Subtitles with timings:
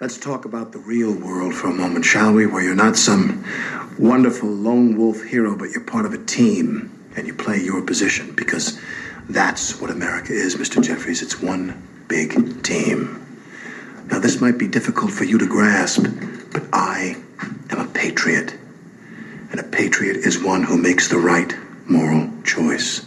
[0.00, 2.46] Let's talk about the real world for a moment, shall we?
[2.46, 3.44] Where you're not some
[3.98, 8.34] wonderful lone wolf hero, but you're part of a team and you play your position
[8.34, 8.80] because
[9.28, 10.82] that's what America is, Mr.
[10.82, 11.20] Jeffries.
[11.20, 13.26] It's one big team.
[14.06, 16.06] Now, this might be difficult for you to grasp,
[16.50, 17.22] but I
[17.68, 18.54] am a patriot.
[19.50, 21.54] And a patriot is one who makes the right
[21.84, 23.04] moral choice.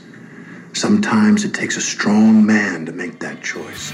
[0.74, 3.92] Sometimes it takes a strong man to make that choice.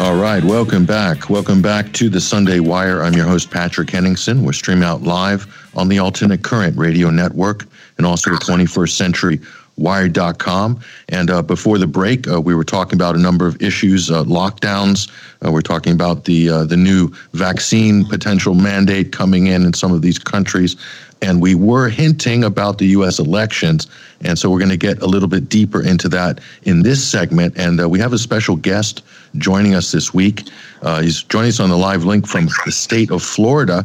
[0.00, 1.28] All right, welcome back.
[1.28, 3.02] Welcome back to the Sunday Wire.
[3.02, 4.44] I'm your host, Patrick Henningsen.
[4.44, 7.66] We're streaming out live on the Alternate Current Radio Network
[7.96, 9.40] and also the 21st Century
[9.76, 10.78] Wire.com.
[11.08, 14.22] And uh, before the break, uh, we were talking about a number of issues, uh,
[14.22, 15.10] lockdowns.
[15.44, 19.92] Uh, we're talking about the uh, the new vaccine potential mandate coming in in some
[19.92, 20.76] of these countries,
[21.22, 23.18] and we were hinting about the U.S.
[23.18, 23.88] elections.
[24.20, 27.56] And so we're going to get a little bit deeper into that in this segment.
[27.56, 29.02] And uh, we have a special guest
[29.38, 30.48] joining us this week.
[30.82, 33.84] Uh, he's joining us on the live link from the state of Florida.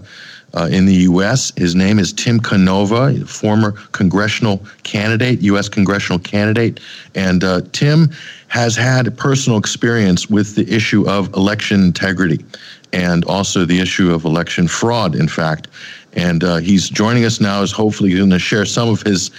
[0.55, 1.52] Uh, in the U.S.
[1.57, 5.68] His name is Tim Canova, former congressional candidate, U.S.
[5.68, 6.79] congressional candidate.
[7.15, 8.12] And uh, Tim
[8.49, 12.46] has had personal experience with the issue of election integrity
[12.93, 15.70] and also the issue of election fraud, in fact.
[16.13, 19.31] And uh, he's joining us now, is hopefully going to share some of his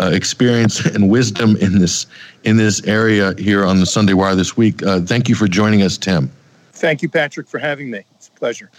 [0.00, 2.06] uh, experience and wisdom in this
[2.44, 4.82] in this area here on the Sunday Wire this week.
[4.82, 6.30] Uh, thank you for joining us, Tim.
[6.72, 8.04] Thank you, Patrick, for having me.
[8.16, 8.70] It's a pleasure.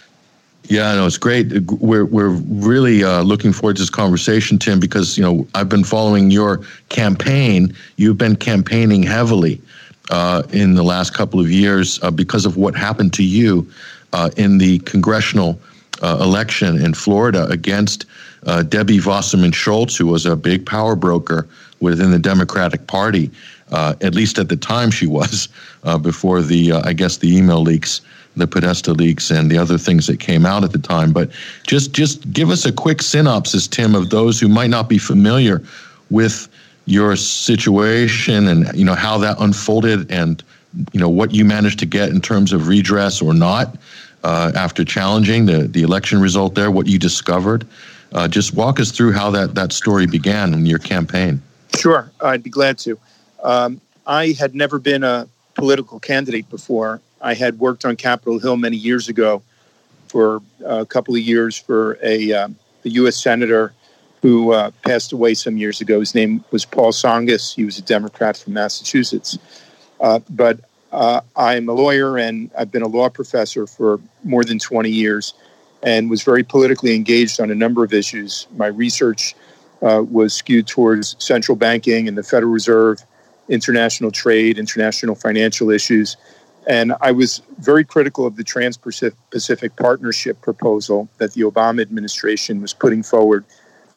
[0.64, 1.52] Yeah, no, it's great.
[1.70, 5.84] We're we're really uh, looking forward to this conversation, Tim, because you know I've been
[5.84, 7.74] following your campaign.
[7.96, 9.60] You've been campaigning heavily
[10.10, 13.68] uh, in the last couple of years uh, because of what happened to you
[14.12, 15.60] uh, in the congressional
[16.02, 18.06] uh, election in Florida against
[18.46, 21.46] uh, Debbie Wasserman Schultz, who was a big power broker
[21.80, 23.30] within the Democratic Party.
[23.70, 25.48] Uh, at least at the time she was,
[25.84, 28.02] uh, before the, uh, I guess, the email leaks,
[28.36, 31.12] the Podesta leaks, and the other things that came out at the time.
[31.12, 31.30] But
[31.66, 35.62] just, just give us a quick synopsis, Tim, of those who might not be familiar
[36.10, 36.48] with
[36.86, 40.42] your situation and you know how that unfolded, and
[40.92, 43.76] you know what you managed to get in terms of redress or not
[44.24, 46.70] uh, after challenging the the election result there.
[46.70, 47.66] What you discovered.
[48.12, 51.40] Uh, just walk us through how that, that story began in your campaign.
[51.78, 52.98] Sure, I'd be glad to.
[53.42, 57.00] Um, I had never been a political candidate before.
[57.20, 59.42] I had worked on Capitol Hill many years ago
[60.08, 62.48] for a couple of years for a, uh,
[62.84, 63.16] a U.S.
[63.16, 63.72] senator
[64.20, 66.00] who uh, passed away some years ago.
[66.00, 67.54] His name was Paul Tsongas.
[67.54, 69.38] He was a Democrat from Massachusetts.
[70.00, 70.60] Uh, but
[70.92, 75.34] uh, I'm a lawyer and I've been a law professor for more than 20 years
[75.82, 78.46] and was very politically engaged on a number of issues.
[78.56, 79.34] My research
[79.82, 83.02] uh, was skewed towards central banking and the Federal Reserve,
[83.48, 86.16] international trade, international financial issues.
[86.68, 92.62] And I was very critical of the Trans Pacific Partnership proposal that the Obama administration
[92.62, 93.44] was putting forward.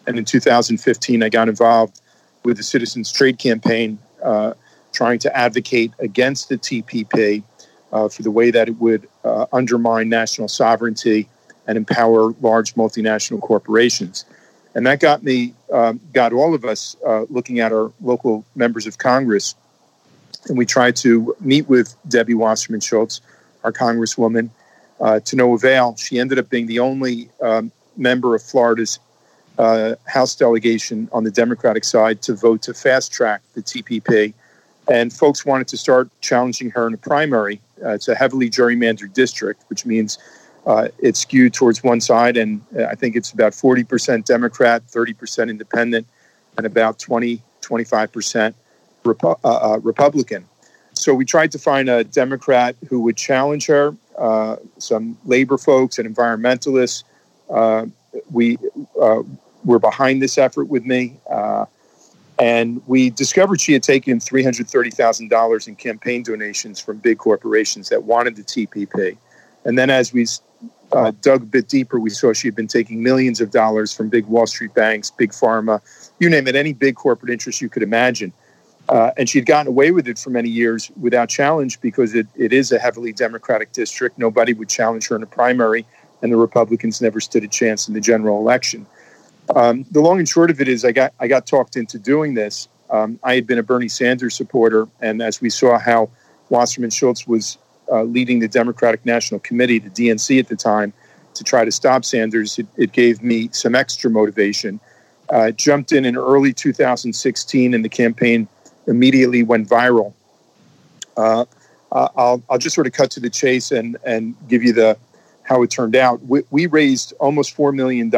[0.08, 2.02] And in 2015, I got involved
[2.44, 4.54] with the Citizens Trade Campaign, uh,
[4.92, 7.44] trying to advocate against the TPP
[7.92, 11.30] uh, for the way that it would uh, undermine national sovereignty
[11.68, 14.26] and empower large multinational corporations.
[14.76, 18.86] And that got me, um, got all of us uh, looking at our local members
[18.86, 19.56] of Congress.
[20.48, 23.22] And we tried to meet with Debbie Wasserman Schultz,
[23.64, 24.50] our Congresswoman,
[25.00, 25.96] uh, to no avail.
[25.96, 29.00] She ended up being the only um, member of Florida's
[29.58, 34.34] uh, House delegation on the Democratic side to vote to fast track the TPP.
[34.90, 37.60] And folks wanted to start challenging her in a primary.
[37.84, 40.20] Uh, it's a heavily gerrymandered district, which means
[40.66, 45.50] uh, it's skewed towards one side, and uh, I think it's about 40% Democrat, 30%
[45.50, 46.08] Independent,
[46.58, 48.54] and about 20, 25%
[49.04, 50.46] Repu- uh, uh, Republican.
[50.94, 56.00] So we tried to find a Democrat who would challenge her, uh, some labor folks
[56.00, 57.04] and environmentalists.
[57.50, 57.86] Uh,
[58.32, 58.58] we
[59.64, 61.20] were behind this effort with me.
[62.38, 68.36] and we discovered she had taken $330,000 in campaign donations from big corporations that wanted
[68.36, 69.18] the TPP.
[69.64, 70.26] And then as we
[70.96, 74.10] uh, dug a bit deeper, we saw she had been taking millions of dollars from
[74.10, 75.82] big Wall Street banks, big pharma,
[76.20, 78.32] you name it, any big corporate interest you could imagine.
[78.88, 82.28] Uh, and she had gotten away with it for many years without challenge because it,
[82.36, 84.18] it is a heavily Democratic district.
[84.18, 85.86] Nobody would challenge her in a primary,
[86.22, 88.86] and the Republicans never stood a chance in the general election.
[89.54, 92.36] Um, the long and short of it is, I got I got talked into doing
[92.36, 92.68] this.
[92.90, 96.10] Um, I had been a Bernie Sanders supporter, and as we saw how
[96.50, 97.58] Wasserman Schultz was
[97.92, 100.94] uh, leading the Democratic National Committee, the DNC at the time,
[101.34, 104.80] to try to stop Sanders, it, it gave me some extra motivation.
[105.30, 108.48] Uh, jumped in in early 2016, and the campaign
[108.88, 110.14] immediately went viral.
[111.18, 111.46] Uh,
[111.92, 114.98] uh, I'll, I'll just sort of cut to the chase and, and give you the
[115.44, 116.24] how it turned out.
[116.26, 118.12] We, we raised almost $4 million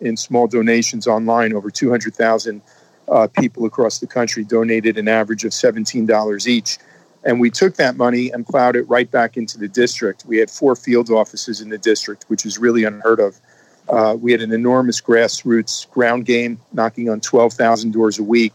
[0.00, 1.52] in small donations online.
[1.52, 2.62] Over 200,000
[3.06, 6.78] uh, people across the country donated an average of $17 each.
[7.24, 10.24] And we took that money and plowed it right back into the district.
[10.26, 13.40] We had four field offices in the district, which is really unheard of.
[13.88, 18.54] Uh, we had an enormous grassroots ground game, knocking on 12,000 doors a week.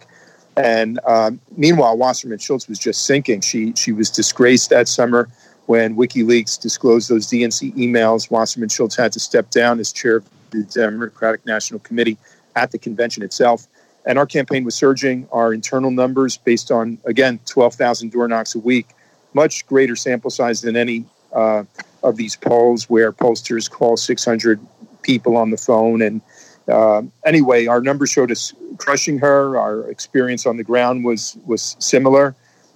[0.57, 3.41] And um, meanwhile, Wasserman Schultz was just sinking.
[3.41, 5.29] She she was disgraced that summer
[5.67, 8.29] when WikiLeaks disclosed those DNC emails.
[8.29, 12.17] Wasserman Schultz had to step down as chair of the Democratic National Committee
[12.55, 13.67] at the convention itself.
[14.05, 15.27] And our campaign was surging.
[15.31, 18.87] Our internal numbers, based on again 12,000 door knocks a week,
[19.33, 21.63] much greater sample size than any uh,
[22.03, 24.59] of these polls where pollsters call 600
[25.01, 26.21] people on the phone and
[26.69, 29.57] uh, anyway, our numbers showed us crushing her.
[29.57, 32.35] Our experience on the ground was was similar.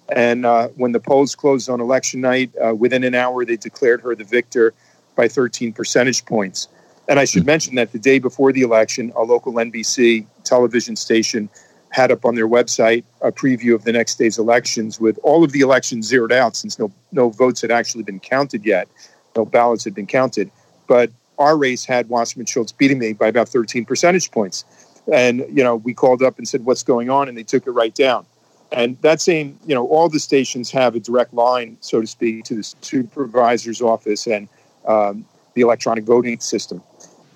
[0.10, 4.02] And uh, when the polls closed on election night, uh, within an hour, they declared
[4.02, 4.74] her the victor
[5.16, 6.68] by 13 percentage points.
[7.08, 11.50] And I should mention that the day before the election, a local NBC television station
[11.90, 15.52] had up on their website a preview of the next day's elections with all of
[15.52, 18.88] the elections zeroed out since no, no votes had actually been counted yet,
[19.36, 20.50] no ballots had been counted.
[20.88, 24.66] But our race had Wasserman Schultz beating me by about 13 percentage points.
[25.12, 27.28] And, you know, we called up and said, what's going on?
[27.28, 28.26] And they took it right down.
[28.72, 32.46] And that same, you know, all the stations have a direct line, so to speak,
[32.46, 34.48] to the supervisor's office and
[34.88, 36.82] um, the electronic voting system.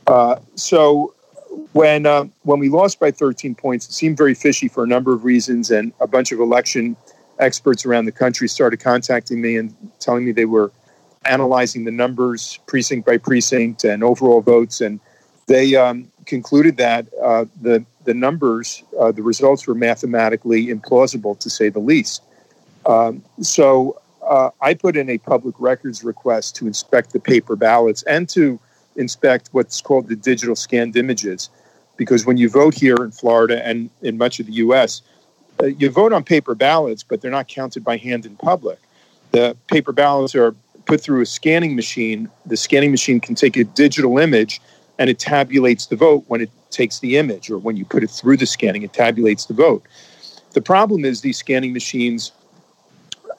[0.07, 1.13] Uh, so
[1.74, 5.13] when uh, when we lost by 13 points, it seemed very fishy for a number
[5.13, 6.95] of reasons, and a bunch of election
[7.39, 10.71] experts around the country started contacting me and telling me they were
[11.25, 15.00] analyzing the numbers precinct by precinct and overall votes, and
[15.48, 21.50] they um, concluded that uh, the the numbers, uh, the results were mathematically implausible to
[21.50, 22.24] say the least.
[22.86, 28.03] Um, so uh, I put in a public records request to inspect the paper ballots
[28.03, 28.60] and to
[28.98, 31.50] inspect what's called the digital scanned images,
[31.96, 35.02] because when you vote here in Florida and in much of the U.S.
[35.62, 38.80] Uh, you vote on paper ballots, but they're not counted by hand in public.
[39.32, 40.56] The paper ballots are
[40.86, 42.30] put through a scanning machine.
[42.46, 44.62] The scanning machine can take a digital image
[45.00, 48.10] and it tabulates the vote when it takes the image or when you put it
[48.10, 49.84] through the scanning, it tabulates the vote.
[50.54, 52.32] The problem is these scanning machines,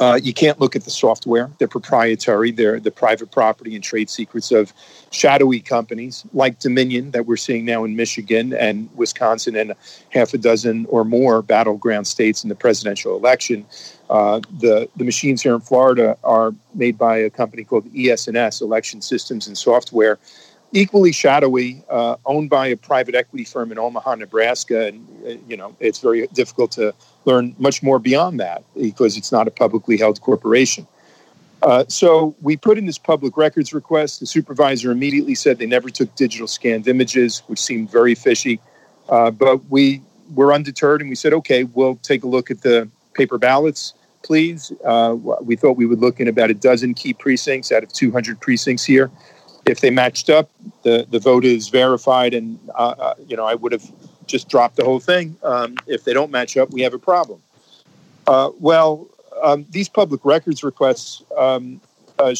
[0.00, 1.50] uh, you can't look at the software.
[1.59, 2.53] They're proprietary.
[2.53, 4.73] They're the private property and trade secrets of
[5.11, 9.75] shadowy companies like Dominion that we're seeing now in Michigan and Wisconsin and
[10.11, 13.67] half a dozen or more battleground states in the presidential election.
[14.09, 19.03] Uh, the the machines here in Florida are made by a company called ES&S, Election
[19.03, 20.19] Systems and Software,
[20.73, 25.56] equally shadowy, uh, owned by a private equity firm in Omaha, Nebraska, and uh, you
[25.56, 29.97] know it's very difficult to learn much more beyond that because it's not a publicly
[29.97, 30.87] held corporation.
[31.62, 34.20] Uh, so we put in this public records request.
[34.20, 38.61] The supervisor immediately said they never took digital scanned images, which seemed very fishy.
[39.09, 40.03] Uh, but we
[40.35, 44.73] were undeterred and we said, okay, we'll take a look at the paper ballots please.
[44.85, 48.41] Uh, we thought we would look in about a dozen key precincts out of 200
[48.41, 49.11] precincts here.
[49.67, 50.50] If they matched up,
[50.82, 53.91] the, the vote is verified, and uh, uh, you know I would have
[54.29, 55.37] just drop the whole thing.
[55.43, 57.41] Um, if they don't match up, we have a problem.
[58.27, 59.09] Uh, well,
[59.43, 61.81] um, these public records requests, um,
[62.19, 62.35] uh,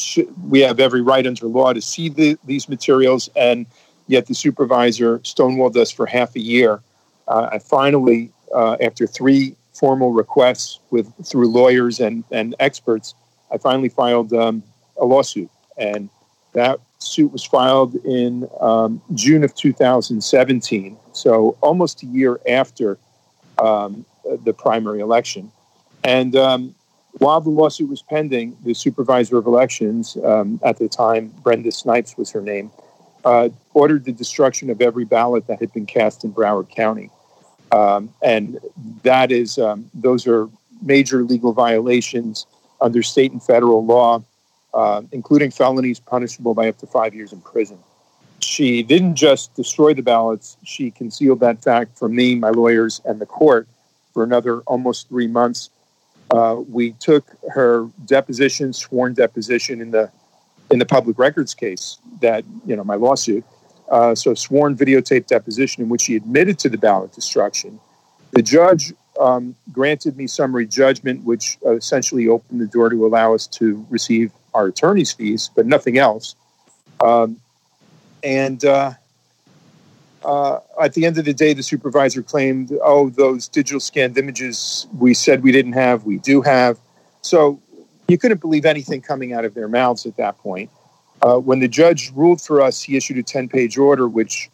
[0.47, 3.65] we have every right under law to see the, these materials, and
[4.07, 6.81] yet the supervisor stonewalled us for half a year.
[7.27, 13.13] Uh, I finally, after three formal requests with through lawyers and, and experts,
[13.51, 14.61] I finally filed um,
[14.97, 15.49] a lawsuit.
[15.77, 16.09] And
[16.53, 22.97] that suit was filed in um, June of 2017, so almost a year after
[23.57, 24.05] um,
[24.43, 25.51] the primary election.
[26.03, 26.75] And um,
[27.13, 32.17] while the lawsuit was pending, the supervisor of elections um, at the time, Brenda Snipes
[32.17, 32.71] was her name,
[33.23, 37.09] uh, ordered the destruction of every ballot that had been cast in Broward County.
[37.71, 38.59] Um, and
[39.03, 40.49] that is, um, those are
[40.81, 42.45] major legal violations
[42.81, 44.23] under state and federal law,
[44.79, 47.77] uh, including felonies punishable by up to five years in prison.
[48.39, 53.19] She didn't just destroy the ballots, she concealed that fact from me, my lawyers, and
[53.19, 53.67] the court
[54.13, 55.69] for another almost three months.
[56.31, 60.09] Uh, we took her deposition, sworn deposition in the
[60.71, 63.43] in the public records case that you know my lawsuit,
[63.91, 67.79] uh, so sworn videotape deposition in which she admitted to the ballot destruction.
[68.31, 73.33] The judge um, granted me summary judgment, which uh, essentially opened the door to allow
[73.33, 76.35] us to receive our attorney's fees, but nothing else.
[77.01, 77.39] Um,
[78.23, 78.93] and uh,
[80.23, 84.87] uh, at the end of the day, the supervisor claimed, "Oh, those digital scanned images
[84.97, 86.77] we said we didn't have, we do have."
[87.21, 87.59] So
[88.07, 90.69] you couldn't believe anything coming out of their mouths at that point.
[91.21, 94.49] Uh, when the judge ruled for us, he issued a 10 page order, which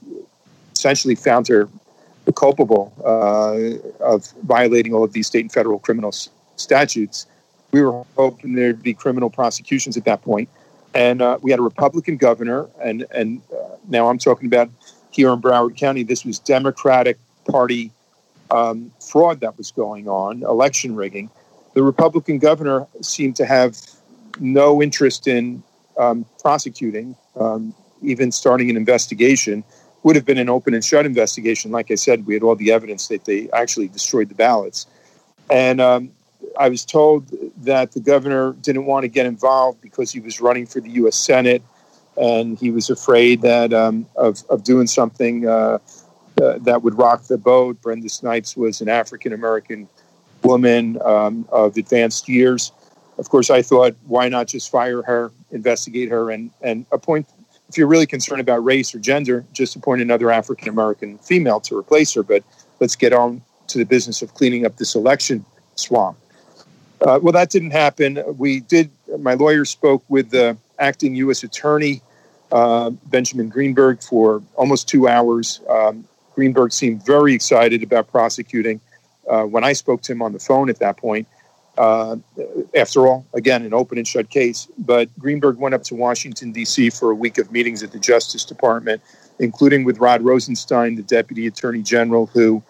[0.73, 1.69] essentially found her
[2.35, 7.27] culpable uh, of violating all of these state and federal criminal s- statutes.
[7.75, 10.48] We were hoping there'd be criminal prosecutions at that point.
[10.94, 14.70] And uh, we had a Republican governor, and, and uh, now I'm talking about
[15.12, 17.17] here in Broward County, this was Democratic
[17.51, 17.91] Party
[18.50, 21.29] um, fraud that was going on, election rigging.
[21.74, 23.75] The Republican governor seemed to have
[24.39, 25.62] no interest in
[25.98, 29.65] um, prosecuting, um, even starting an investigation.
[30.03, 31.72] Would have been an open and shut investigation.
[31.72, 34.88] Like I said, we had all the evidence that they actually destroyed the ballots.
[35.50, 36.12] And um,
[36.57, 37.31] I was told
[37.63, 41.15] that the governor didn't want to get involved because he was running for the U.S.
[41.15, 41.62] Senate
[42.17, 45.79] and he was afraid that um, of, of doing something uh,
[46.41, 47.81] uh, that would rock the boat.
[47.81, 49.88] Brenda Snipes was an African American
[50.43, 52.71] woman um, of advanced years.
[53.17, 57.27] Of course, I thought, why not just fire her, investigate her, and, and appoint,
[57.69, 61.77] if you're really concerned about race or gender, just appoint another African American female to
[61.77, 62.24] replace her.
[62.24, 62.43] But
[62.79, 65.45] let's get on to the business of cleaning up this election
[65.75, 66.17] swamp.
[67.05, 68.21] Uh, well, that didn't happen.
[68.35, 71.43] We did, my lawyer spoke with the acting U.S.
[71.43, 72.01] attorney,
[72.51, 75.62] uh, Benjamin Greenberg, for almost two hours.
[75.69, 78.81] Um, Greenberg seemed very excited about prosecuting.
[79.29, 81.27] Uh, when I spoke to him on the phone at that point,
[81.77, 82.15] uh,
[82.75, 84.67] after all, again, an open and shut case.
[84.79, 86.89] But Greenberg went up to Washington, D.C.
[86.89, 89.03] for a week of meetings at the Justice Department,
[89.38, 92.63] including with Rod Rosenstein, the Deputy Attorney General, who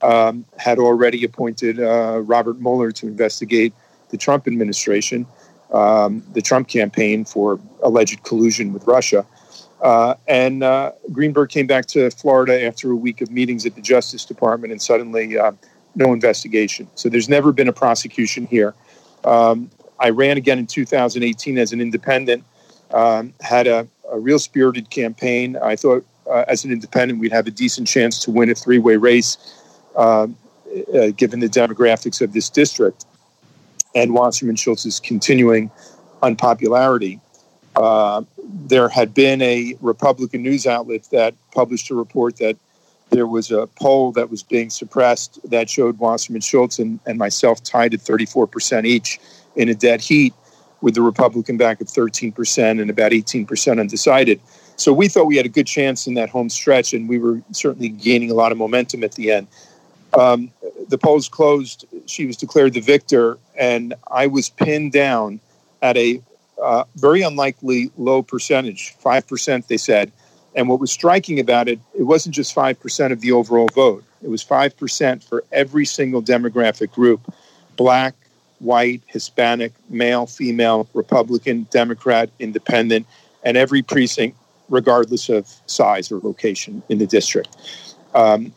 [0.00, 3.74] um, had already appointed uh, Robert Mueller to investigate
[4.12, 5.26] the Trump administration,
[5.72, 9.26] um, the Trump campaign for alleged collusion with Russia.
[9.80, 13.80] Uh, and uh, Greenberg came back to Florida after a week of meetings at the
[13.80, 15.50] Justice Department, and suddenly uh,
[15.96, 16.86] no investigation.
[16.94, 18.74] So there's never been a prosecution here.
[19.24, 22.44] Um, I ran again in 2018 as an independent,
[22.92, 25.56] um, had a, a, real spirited campaign.
[25.56, 28.78] I thought uh, as an independent we'd have a decent chance to win a three
[28.78, 29.38] way race,
[29.96, 30.36] um,
[30.94, 33.04] uh, given the demographics of this district
[33.94, 35.70] and Wasserman Schultz's continuing
[36.22, 37.20] unpopularity.
[37.74, 38.22] Uh,
[38.66, 42.56] there had been a Republican news outlet that published a report that
[43.10, 47.62] there was a poll that was being suppressed that showed Wasserman Schultz and, and myself
[47.62, 49.18] tied at 34% each
[49.56, 50.34] in a dead heat
[50.80, 54.40] with the Republican back at 13% and about 18% undecided.
[54.76, 57.40] So we thought we had a good chance in that home stretch, and we were
[57.52, 59.46] certainly gaining a lot of momentum at the end.
[60.14, 60.50] Um,
[60.88, 61.86] the polls closed.
[62.06, 65.40] She was declared the victor, and I was pinned down
[65.80, 66.22] at a
[66.62, 70.12] uh, very unlikely low percentage, 5%, they said.
[70.54, 74.28] And what was striking about it, it wasn't just 5% of the overall vote, it
[74.28, 77.20] was 5% for every single demographic group
[77.76, 78.14] black,
[78.60, 83.06] white, Hispanic, male, female, Republican, Democrat, Independent,
[83.42, 84.36] and every precinct,
[84.68, 87.56] regardless of size or location in the district.
[88.14, 88.52] Um,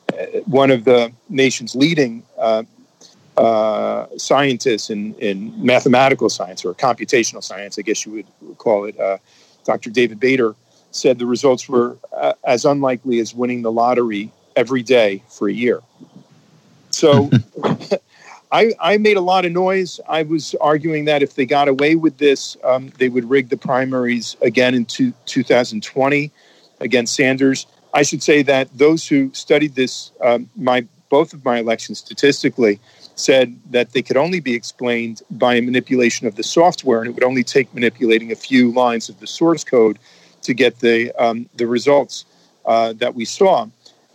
[0.45, 2.63] one of the nation's leading uh,
[3.37, 8.99] uh, scientists in, in mathematical science or computational science, I guess you would call it,
[8.99, 9.17] uh,
[9.65, 9.89] Dr.
[9.89, 10.55] David Bader,
[10.91, 15.53] said the results were uh, as unlikely as winning the lottery every day for a
[15.53, 15.81] year.
[16.91, 17.29] So
[18.51, 19.99] I, I, made a lot of noise.
[20.07, 23.57] I was arguing that if they got away with this, um, they would rig the
[23.57, 26.31] primaries again in two, 2020
[26.79, 27.67] against Sanders.
[27.93, 32.79] I should say that those who studied this, um, my both of my elections statistically,
[33.15, 37.13] said that they could only be explained by a manipulation of the software, and it
[37.13, 39.97] would only take manipulating a few lines of the source code
[40.41, 42.25] to get the um, the results
[42.65, 43.67] uh, that we saw.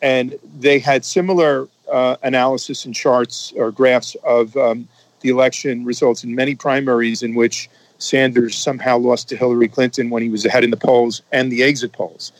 [0.02, 4.88] And they had similar uh, analysis and charts or graphs of um,
[5.20, 10.22] the election results in many primaries in which Sanders somehow lost to Hillary Clinton when
[10.22, 12.32] he was ahead in the polls and the exit polls.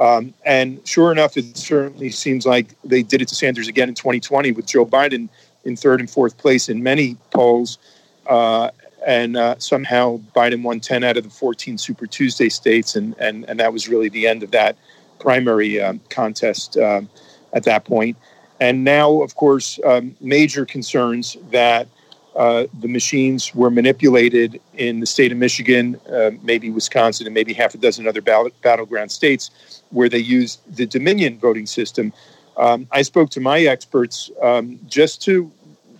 [0.00, 3.94] Um, and sure enough, it certainly seems like they did it to Sanders again in
[3.94, 5.28] 2020 with Joe Biden
[5.64, 7.78] in third and fourth place in many polls.
[8.26, 8.70] Uh,
[9.06, 13.44] and uh, somehow Biden won 10 out of the 14 Super Tuesday states, and, and,
[13.48, 14.76] and that was really the end of that
[15.18, 17.08] primary um, contest um,
[17.52, 18.16] at that point.
[18.60, 21.88] And now, of course, um, major concerns that
[22.36, 27.52] uh, the machines were manipulated in the state of Michigan, uh, maybe Wisconsin, and maybe
[27.52, 32.12] half a dozen other battleground states where they used the Dominion voting system.
[32.56, 35.50] Um, I spoke to my experts um, just to,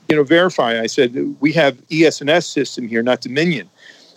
[0.09, 0.81] you know, verify.
[0.81, 3.69] I said we have ES&S system here, not Dominion,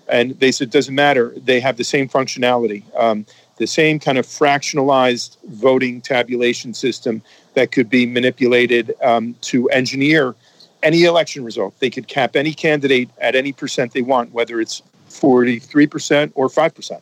[0.08, 1.34] and they said doesn't matter.
[1.38, 3.26] They have the same functionality, um,
[3.58, 7.22] the same kind of fractionalized voting tabulation system
[7.54, 10.36] that could be manipulated um, to engineer
[10.84, 11.80] any election result.
[11.80, 17.02] They could cap any candidate at any percent they want, whether it's 43% or 5%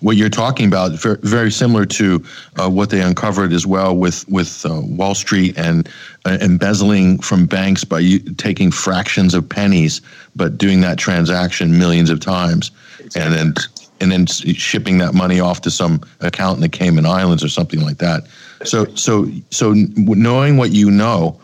[0.00, 2.24] what you're talking about very similar to
[2.56, 5.88] uh, what they uncovered as well with with uh, Wall Street and
[6.24, 10.00] uh, embezzling from banks by taking fractions of pennies,
[10.34, 12.70] but doing that transaction millions of times,
[13.14, 13.54] and then
[14.00, 17.80] and then shipping that money off to some account in the Cayman Islands or something
[17.80, 18.24] like that.
[18.64, 21.40] So so so knowing what you know,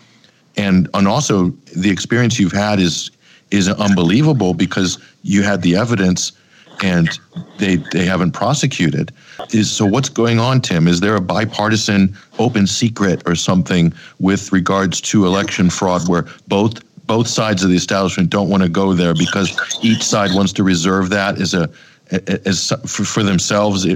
[0.57, 3.11] and and also the experience you've had is
[3.51, 6.33] is unbelievable because you had the evidence
[6.83, 7.19] and
[7.59, 9.13] they they haven't prosecuted.
[9.53, 10.89] Is so what's going on, Tim?
[10.89, 16.83] Is there a bipartisan open secret or something with regards to election fraud where both
[17.07, 20.63] both sides of the establishment don't want to go there because each side wants to
[20.63, 21.69] reserve that as a
[22.11, 23.87] as for, themselves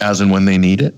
[0.00, 0.94] as and when they need it?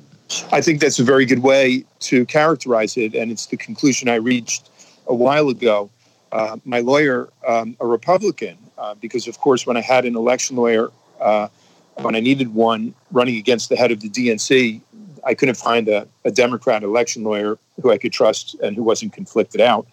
[0.53, 4.17] I think that's a very good way to characterize it, and it's the conclusion I
[4.17, 4.71] reached
[5.07, 5.91] a while ago.
[6.31, 10.57] Uh, my lawyer, um, a Republican, uh, because of course, when I had an election
[10.57, 10.91] lawyer
[11.23, 11.49] uh,
[11.97, 14.81] when I needed one running against the head of the DNC,
[15.25, 19.13] I couldn't find a, a, Democrat election lawyer who I could trust and who wasn't
[19.13, 19.87] conflicted out.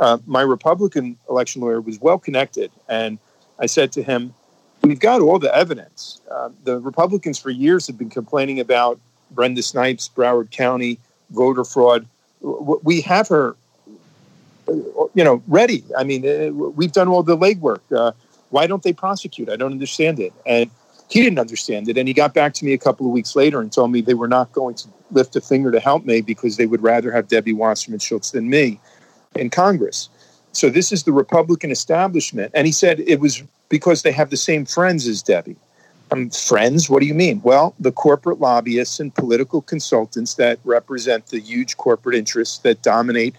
[0.00, 3.18] Uh, my Republican election lawyer was well connected, and
[3.58, 4.34] I said to him,
[4.82, 6.20] We've got all the evidence.
[6.30, 9.00] Uh, the Republicans for years have been complaining about
[9.30, 10.98] Brenda Snipes, Broward County,
[11.30, 12.06] voter fraud.
[12.42, 13.56] We have her,
[14.68, 15.84] you know, ready.
[15.96, 17.80] I mean, uh, we've done all the legwork.
[17.96, 18.12] Uh,
[18.54, 19.48] why don't they prosecute?
[19.48, 20.32] I don't understand it.
[20.46, 20.70] And
[21.10, 21.98] he didn't understand it.
[21.98, 24.14] And he got back to me a couple of weeks later and told me they
[24.14, 27.26] were not going to lift a finger to help me because they would rather have
[27.26, 28.78] Debbie Wasserman Schultz than me
[29.34, 30.08] in Congress.
[30.52, 32.52] So this is the Republican establishment.
[32.54, 35.56] And he said it was because they have the same friends as Debbie.
[36.12, 36.88] Um, friends?
[36.88, 37.40] What do you mean?
[37.42, 43.34] Well, the corporate lobbyists and political consultants that represent the huge corporate interests that dominate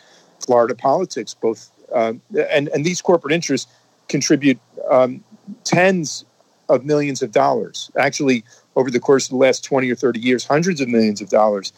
[0.46, 2.14] Florida politics, both uh,
[2.52, 3.72] and and these corporate interests
[4.08, 4.60] contribute
[4.90, 5.24] um,
[5.64, 6.26] tens
[6.70, 7.92] of millions of dollars.
[7.98, 8.44] Actually,
[8.76, 11.72] over the course of the last 20 or 30 years, hundreds of millions of dollars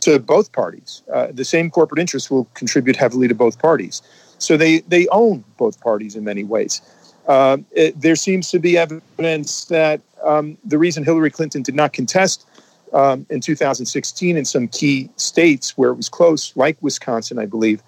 [0.00, 1.02] to both parties.
[1.12, 4.02] Uh, the same corporate interests will contribute heavily to both parties.
[4.38, 6.80] So they, they own both parties in many ways.
[7.28, 11.92] Uh, it, there seems to be evidence that um, the reason Hillary Clinton did not
[11.92, 12.46] contest
[12.92, 17.82] um, in 2016 in some key states where it was close, like Wisconsin, I believe,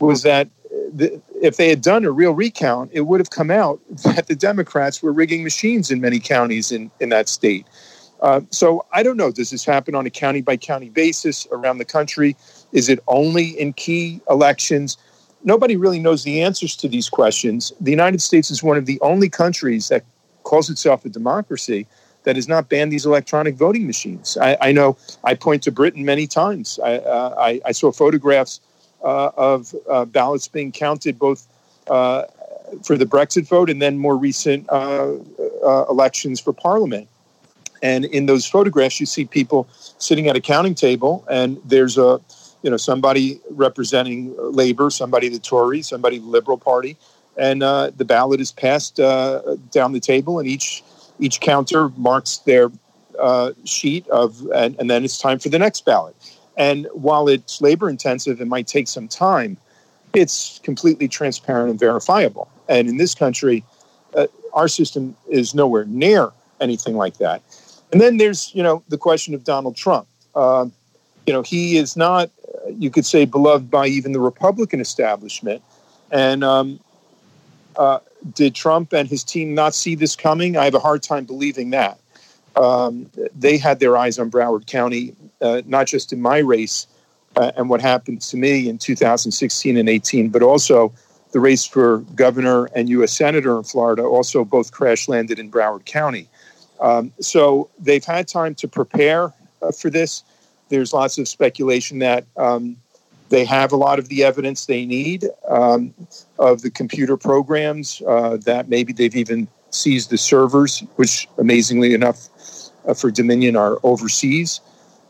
[0.00, 0.48] was that
[0.92, 4.34] the, if they had done a real recount, it would have come out that the
[4.34, 7.66] Democrats were rigging machines in many counties in, in that state.
[8.20, 9.30] Uh, so I don't know.
[9.30, 12.36] Does this happen on a county by county basis around the country?
[12.72, 14.96] Is it only in key elections?
[15.44, 17.72] Nobody really knows the answers to these questions.
[17.80, 20.04] The United States is one of the only countries that
[20.42, 21.86] calls itself a democracy
[22.24, 24.36] that has not banned these electronic voting machines.
[24.40, 26.78] I, I know I point to Britain many times.
[26.82, 28.60] I, uh, I, I saw photographs
[29.02, 31.46] of uh, ballots being counted both
[31.88, 32.24] uh,
[32.84, 37.08] for the Brexit vote and then more recent elections for Parliament.
[37.82, 42.20] And in those photographs, you see people sitting at a counting table, and there's a
[42.62, 46.96] you know somebody representing Labour, somebody the Tory, somebody the Liberal Party,
[47.36, 50.82] and uh, the ballot is passed uh, down the table, and each
[51.20, 52.70] each counter marks their
[53.18, 56.14] uh, sheet of, and, and, then it's time for the next ballot.
[56.58, 59.56] And while it's labor intensive and might take some time,
[60.12, 62.50] it's completely transparent and verifiable.
[62.68, 63.64] And in this country,
[64.14, 67.42] uh, our system is nowhere near anything like that.
[67.92, 70.08] And then there's, you know, the question of Donald Trump.
[70.34, 70.66] Uh,
[71.26, 72.30] you know, he is not,
[72.70, 75.62] you could say, beloved by even the Republican establishment.
[76.10, 76.80] And um,
[77.76, 78.00] uh,
[78.34, 80.56] did Trump and his team not see this coming?
[80.56, 81.98] I have a hard time believing that.
[82.58, 86.86] Um, they had their eyes on Broward County uh, not just in my race
[87.36, 90.92] uh, and what happened to me in 2016 and 18, but also
[91.32, 93.12] the race for governor and U.S.
[93.12, 96.28] senator in Florida also both crash landed in Broward County.
[96.80, 100.22] Um, so they've had time to prepare uh, for this.
[100.68, 102.76] There's lots of speculation that um,
[103.28, 105.94] they have a lot of the evidence they need um,
[106.38, 112.28] of the computer programs, uh, that maybe they've even seized the servers, which amazingly enough
[112.86, 114.60] uh, for Dominion are overseas.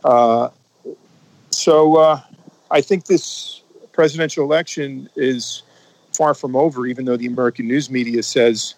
[0.04, 0.48] Uh,
[1.50, 2.20] so uh,
[2.70, 5.62] I think this presidential election is
[6.12, 8.74] far from over, even though the American news media says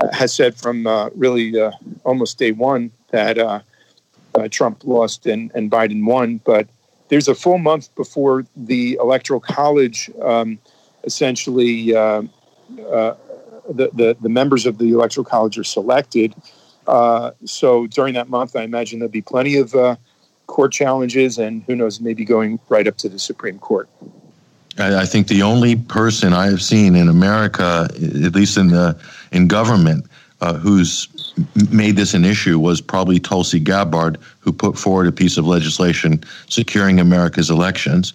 [0.00, 1.72] uh, has said from uh, really uh,
[2.04, 3.64] almost day one that
[4.50, 6.40] Trump lost and, and Biden won.
[6.44, 6.68] But
[7.08, 10.58] there's a full month before the electoral college um,
[11.04, 11.92] essentially.
[13.68, 16.34] The, the, the members of the electoral college are selected.
[17.44, 19.74] so during that month, I imagine there'll be plenty of
[20.48, 23.88] court challenges, and who knows, maybe going right up to the Supreme Court.
[24.78, 29.00] I, I think the only person I have seen in America, at least in the
[29.30, 30.06] in government,
[30.40, 31.34] uh, who's
[31.70, 36.24] made this an issue was probably Tulsi Gabbard, who put forward a piece of legislation
[36.48, 38.12] securing America's elections.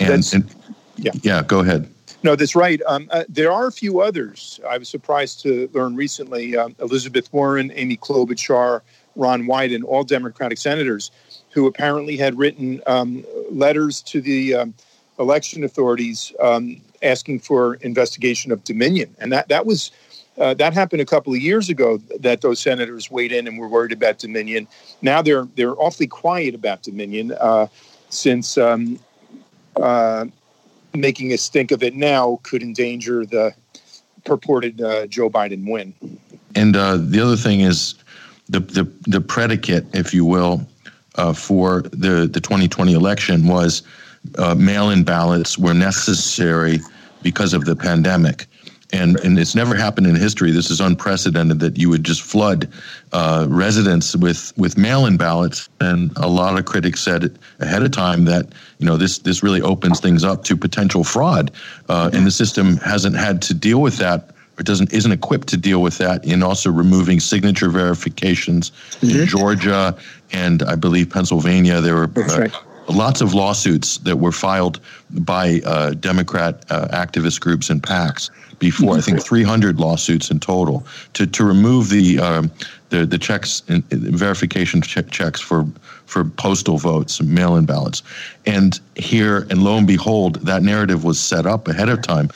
[0.00, 0.54] And, and
[0.96, 1.88] yeah, yeah, go ahead.
[2.24, 2.80] No, that's right.
[2.86, 4.58] Um, uh, there are a few others.
[4.66, 8.80] I was surprised to learn recently um, Elizabeth Warren, Amy Klobuchar,
[9.14, 11.10] Ron Wyden, all Democratic senators
[11.50, 14.74] who apparently had written um, letters to the um,
[15.18, 19.14] election authorities um, asking for investigation of Dominion.
[19.18, 19.90] And that, that was
[20.38, 23.68] uh, that happened a couple of years ago that those senators weighed in and were
[23.68, 24.66] worried about Dominion.
[25.02, 27.66] Now they're they're awfully quiet about Dominion uh,
[28.08, 28.98] since um,
[29.76, 30.24] uh,
[30.94, 33.54] making a stink of it now could endanger the
[34.24, 35.94] purported uh, Joe Biden win.
[36.54, 37.94] And uh, the other thing is
[38.48, 40.66] the, the the predicate, if you will,
[41.16, 43.82] uh, for the the 2020 election was
[44.56, 46.80] mail-in ballots were necessary
[47.22, 48.46] because of the pandemic
[48.94, 50.52] and and it's never happened in history.
[50.52, 52.68] This is unprecedented that you would just flood
[53.12, 55.68] uh, residents with with mail-in ballots.
[55.80, 58.46] And a lot of critics said ahead of time that
[58.78, 61.50] you know this this really opens things up to potential fraud,
[61.88, 64.30] uh, and the system hasn't had to deal with that.
[64.56, 69.22] Or doesn't isn't equipped to deal with that in also removing signature verifications mm-hmm.
[69.22, 69.96] in Georgia
[70.32, 71.80] and I believe Pennsylvania.
[71.80, 72.52] There were uh, right
[72.88, 74.78] lots of lawsuits that were filed
[75.10, 78.96] by uh, Democrat uh, activist groups and PACs before.
[78.96, 82.50] I think 300 lawsuits in total to, to remove the um,
[82.90, 85.66] the, the checks and verification checks for
[86.06, 88.02] for postal votes, mail-in ballots,
[88.46, 92.30] and here and lo and behold, that narrative was set up ahead of time.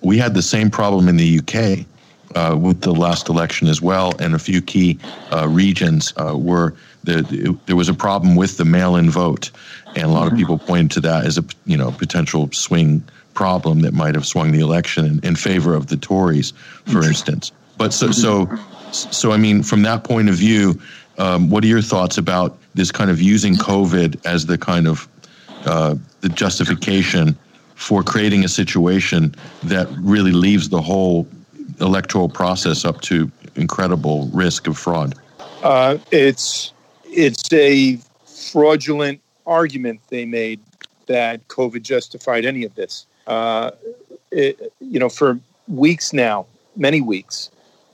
[0.00, 1.86] We had the same problem in the UK.
[2.34, 4.98] Uh, with the last election as well, and a few key
[5.32, 9.50] uh, regions uh, were the, there was a problem with the mail-in vote,
[9.96, 10.40] and a lot of mm-hmm.
[10.40, 13.02] people pointed to that as a you know potential swing
[13.38, 16.52] problem that might have swung the election in, in favor of the Tories,
[16.86, 17.52] for instance.
[17.76, 18.48] But so so
[18.90, 20.76] so I mean, from that point of view,
[21.18, 25.06] um, what are your thoughts about this kind of using COVID as the kind of
[25.66, 27.38] uh, the justification
[27.76, 31.24] for creating a situation that really leaves the whole
[31.78, 35.14] electoral process up to incredible risk of fraud?
[35.62, 36.72] Uh, it's
[37.04, 38.00] it's a
[38.50, 40.58] fraudulent argument they made
[41.06, 43.06] that COVID justified any of this.
[43.28, 43.70] Uh,
[44.32, 45.38] it, you know, for
[45.68, 47.50] weeks now, many weeks,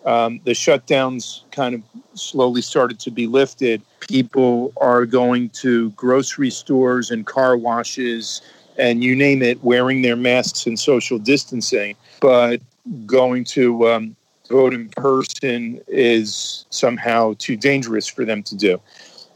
[0.07, 1.83] um, the shutdowns kind of
[2.15, 3.83] slowly started to be lifted.
[4.01, 8.41] People are going to grocery stores and car washes
[8.77, 11.97] and you name it, wearing their masks and social distancing.
[12.21, 12.61] But
[13.07, 14.17] going to um,
[14.49, 18.81] vote in person is somehow too dangerous for them to do.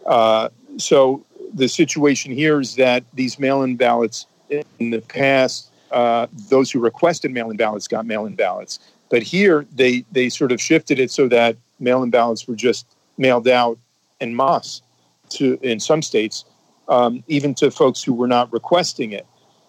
[0.07, 6.71] Uh, so the situation here is that these mail-in ballots in the past, uh, those
[6.71, 8.79] who requested mail-in ballots got mail-in ballots,
[9.11, 13.49] but here they they sort of shifted it so that mail-in ballots were just mailed
[13.49, 13.79] out
[14.21, 14.83] en masse
[15.31, 16.45] to in some states,
[16.89, 19.27] um, even to folks who were not requesting it.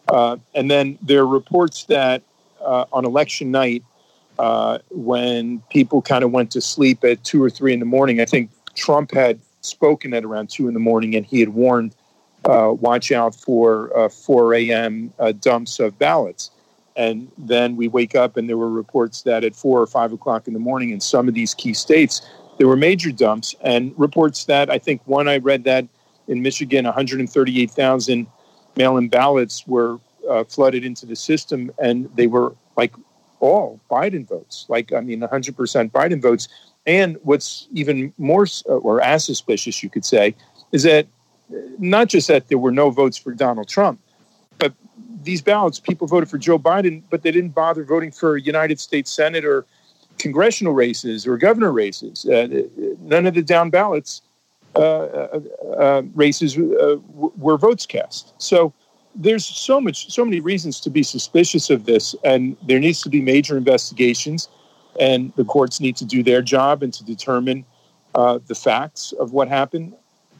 [0.07, 2.23] Uh, and then there are reports that
[2.61, 3.83] uh, on election night,
[4.39, 8.19] uh, when people kind of went to sleep at two or three in the morning,
[8.19, 11.93] I think Trump had spoken at around two in the morning, and he had warned,
[12.45, 15.13] uh, "Watch out for uh, 4 a.m.
[15.19, 16.51] Uh, dumps of ballots."
[16.95, 20.47] And then we wake up, and there were reports that at four or five o'clock
[20.47, 24.45] in the morning, in some of these key states, there were major dumps, and reports
[24.45, 25.87] that I think one I read that
[26.27, 28.27] in Michigan, 138,000
[28.75, 29.99] mail-in ballots were
[30.29, 32.93] uh, flooded into the system, and they were like
[33.39, 36.47] all Biden votes, like I mean, 100% Biden votes.
[36.85, 40.35] And what's even more or as suspicious, you could say,
[40.71, 41.07] is that
[41.77, 43.99] not just that there were no votes for Donald Trump,
[44.57, 44.73] but
[45.23, 49.11] these ballots, people voted for Joe Biden, but they didn't bother voting for United States
[49.11, 49.65] Senate or
[50.17, 52.25] congressional races or governor races.
[52.25, 52.63] Uh,
[52.99, 54.21] none of the down ballots
[54.75, 55.39] uh, uh,
[55.77, 58.33] uh races were votes cast.
[58.37, 58.73] So
[59.15, 63.09] there's so much, so many reasons to be suspicious of this, and there needs to
[63.09, 64.47] be major investigations
[64.99, 67.65] and the courts need to do their job and to determine
[68.15, 69.93] uh, the facts of what happened.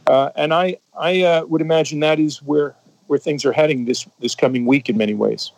[0.09, 4.07] Uh, and I, I uh, would imagine that is where where things are heading this
[4.19, 5.51] this coming week in many ways.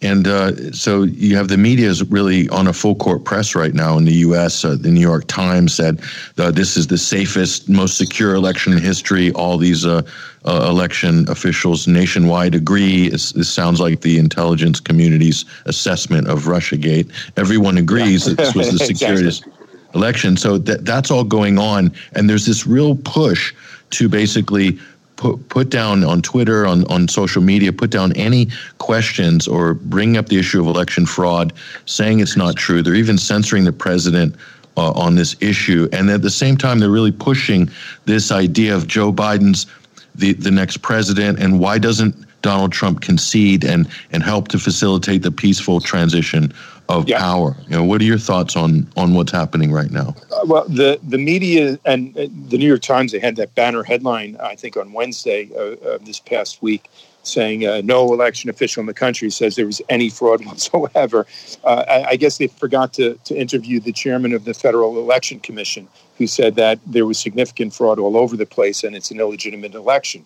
[0.00, 3.74] And uh, so you have the media is really on a full court press right
[3.74, 4.64] now in the U.S.
[4.64, 6.00] Uh, the New York Times said
[6.36, 9.32] uh, this is the safest, most secure election in history.
[9.32, 10.02] All these uh,
[10.44, 13.06] uh, election officials nationwide agree.
[13.06, 17.10] It's, this sounds like the intelligence community's assessment of RussiaGate.
[17.36, 18.34] Everyone agrees yeah.
[18.34, 19.57] that this was the securest exactly.
[19.94, 20.36] Election.
[20.36, 23.54] So that that's all going on, and there's this real push
[23.90, 24.78] to basically
[25.16, 28.48] put put down on Twitter, on on social media, put down any
[28.78, 31.52] questions or bring up the issue of election fraud,
[31.86, 32.82] saying it's not true.
[32.82, 34.36] They're even censoring the president.
[34.76, 37.68] Uh, on this issue, and at the same time, they're really pushing
[38.04, 39.66] this idea of Joe Biden's
[40.14, 45.22] the, the next president, and why doesn't Donald Trump concede and and help to facilitate
[45.22, 46.52] the peaceful transition
[46.88, 47.18] of yeah.
[47.18, 47.56] power.
[47.68, 50.14] You know, what are your thoughts on on what's happening right now?
[50.32, 53.82] Uh, well, the the media and uh, the New York Times they had that banner
[53.82, 56.88] headline I think on Wednesday uh, this past week
[57.22, 61.26] saying uh, no election official in the country says there was any fraud whatsoever.
[61.64, 65.40] Uh, I, I, guess they forgot to, to interview the chairman of the Federal Election
[65.40, 69.20] Commission, who said that there was significant fraud all over the place and it's an
[69.20, 70.24] illegitimate election.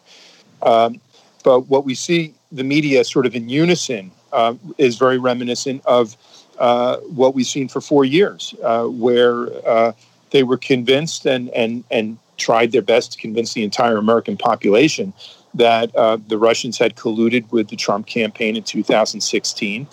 [0.63, 1.01] Um,
[1.45, 6.17] but what we see the media sort of in unison uh, is very reminiscent of
[6.63, 9.93] uh, what we've seen for four years, uh, where uh,
[10.31, 15.13] they were convinced and, and, and tried their best to convince the entire American population
[15.55, 19.89] that uh, the Russians had colluded with the Trump campaign in 2016.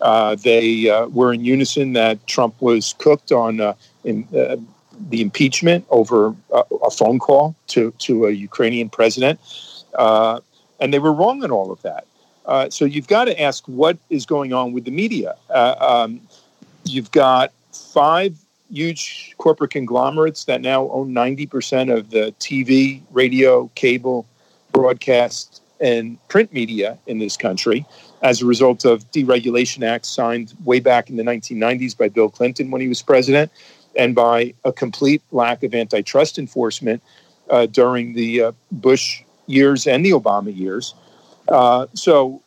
[0.00, 3.60] Uh, they were in unison that Trump was cooked on
[4.04, 9.38] in, the impeachment over a phone call to, to a Ukrainian president.
[9.98, 12.06] and they were wrong in all of that.
[12.46, 15.34] Uh, so you've got to ask what is going on with the media.
[15.50, 16.20] Uh, um,
[16.84, 18.36] you've got five
[18.70, 24.26] huge corporate conglomerates that now own 90% of the TV, radio, cable,
[24.72, 27.86] broadcast, and print media in this country
[28.22, 32.70] as a result of deregulation acts signed way back in the 1990s by Bill Clinton
[32.70, 33.52] when he was president
[33.96, 37.02] and by a complete lack of antitrust enforcement
[37.50, 40.94] uh, during the uh, Bush years and the Obama years.
[41.48, 42.42] Uh, so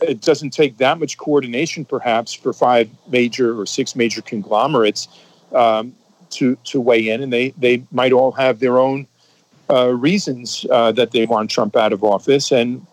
[0.00, 5.08] it doesn't take that much coordination, perhaps, for five major or six major conglomerates
[5.52, 5.94] um,
[6.30, 9.06] to to weigh in, and they they might all have their own
[9.70, 12.84] uh, reasons uh, that they want Trump out of office, and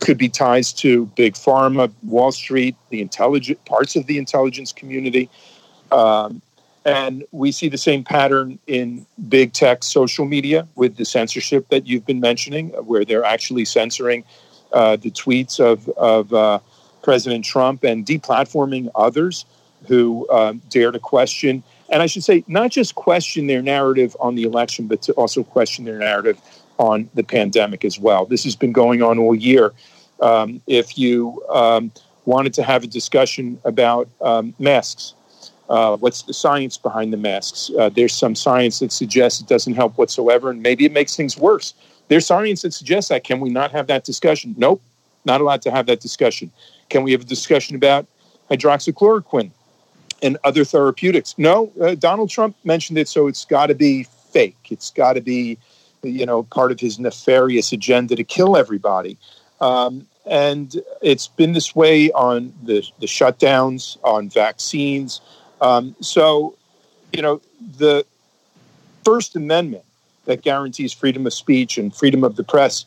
[0.00, 5.30] could be ties to big pharma, Wall Street, the intelligent parts of the intelligence community.
[5.92, 6.42] Um,
[6.84, 11.86] and we see the same pattern in big tech social media with the censorship that
[11.86, 14.24] you've been mentioning, where they're actually censoring
[14.72, 16.58] uh, the tweets of, of uh,
[17.02, 19.44] President Trump and deplatforming others
[19.86, 24.34] who uh, dare to question, and I should say, not just question their narrative on
[24.34, 26.40] the election, but to also question their narrative
[26.78, 28.26] on the pandemic as well.
[28.26, 29.72] This has been going on all year.
[30.20, 31.92] Um, if you um,
[32.24, 35.14] wanted to have a discussion about um, masks,
[35.68, 37.70] uh, what's the science behind the masks?
[37.78, 41.36] Uh, there's some science that suggests it doesn't help whatsoever, and maybe it makes things
[41.36, 41.74] worse.
[42.08, 43.24] There's science that suggests that.
[43.24, 44.54] Can we not have that discussion?
[44.56, 44.80] Nope,
[45.24, 46.50] not allowed to have that discussion.
[46.88, 48.06] Can we have a discussion about
[48.50, 49.50] hydroxychloroquine
[50.22, 51.34] and other therapeutics?
[51.36, 54.56] No, uh, Donald Trump mentioned it, so it's got to be fake.
[54.70, 55.58] It's got to be,
[56.02, 59.16] you know, part of his nefarious agenda to kill everybody.
[59.60, 65.20] Um, and it's been this way on the, the shutdowns, on vaccines.
[65.60, 66.54] Um, so,
[67.12, 67.40] you know,
[67.78, 68.04] the
[69.04, 69.84] First Amendment
[70.26, 72.84] that guarantees freedom of speech and freedom of the press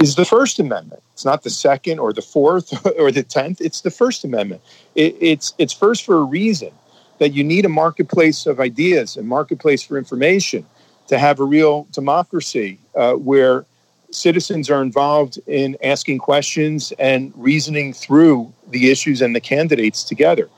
[0.00, 1.02] is the First Amendment.
[1.12, 3.60] It's not the second or the fourth or the tenth.
[3.60, 4.60] It's the First Amendment.
[4.94, 6.72] It, it's it's first for a reason
[7.18, 10.66] that you need a marketplace of ideas and marketplace for information
[11.06, 13.64] to have a real democracy uh, where
[14.10, 20.48] citizens are involved in asking questions and reasoning through the issues and the candidates together.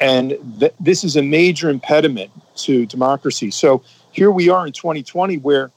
[0.00, 3.50] And th- this is a major impediment to democracy.
[3.50, 5.70] So here we are in 2020 where